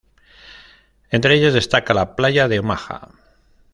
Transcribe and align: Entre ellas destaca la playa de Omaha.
Entre 1.11 1.35
ellas 1.35 1.53
destaca 1.53 1.93
la 1.93 2.15
playa 2.15 2.47
de 2.47 2.57
Omaha. 2.57 3.09